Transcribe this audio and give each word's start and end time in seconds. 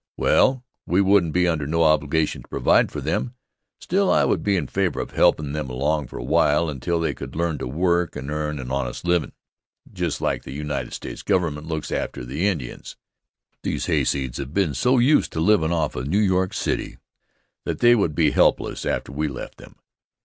Well, 0.17 0.63
we 0.87 0.99
wouldn't 0.99 1.31
be 1.31 1.47
under 1.47 1.67
no 1.67 1.83
obligation 1.83 2.41
to 2.41 2.47
provide 2.47 2.91
for 2.91 3.01
them; 3.01 3.35
still 3.79 4.09
I 4.09 4.25
would 4.25 4.41
be 4.41 4.55
in 4.57 4.65
favor 4.65 4.99
of 4.99 5.11
helpin' 5.11 5.51
them 5.51 5.69
along 5.69 6.07
for 6.07 6.17
a 6.17 6.23
while 6.23 6.71
until 6.71 6.99
they 6.99 7.13
could 7.13 7.35
learn 7.35 7.59
to 7.59 7.67
work 7.67 8.15
and 8.15 8.31
earn 8.31 8.57
an 8.57 8.71
honest 8.71 9.05
livin', 9.05 9.31
just 9.93 10.19
like 10.19 10.41
the 10.41 10.51
United 10.53 10.93
States 10.93 11.21
Government 11.21 11.67
looks 11.67 11.91
after 11.91 12.25
the 12.25 12.47
Indians. 12.47 12.95
These 13.61 13.85
hayseeds 13.85 14.37
have 14.37 14.55
been 14.55 14.73
so 14.73 14.97
used 14.97 15.31
to 15.33 15.39
livin' 15.39 15.71
off 15.71 15.95
of 15.95 16.07
New 16.07 16.17
York 16.17 16.55
City 16.55 16.97
that 17.65 17.77
they 17.77 17.93
would 17.93 18.15
be 18.15 18.31
helpless 18.31 18.87
after 18.87 19.11
we 19.11 19.27
left 19.27 19.59
them. 19.59 19.75